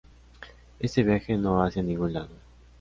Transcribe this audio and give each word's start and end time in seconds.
Este 0.79 1.03
viaje 1.03 1.37
no 1.37 1.57
va 1.57 1.67
hacia 1.67 1.83
ningún 1.83 2.13
lado". 2.13 2.31